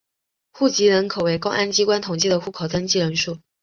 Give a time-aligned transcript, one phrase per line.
[0.51, 3.37] 户籍人口为公安机关统计的户口登记人数。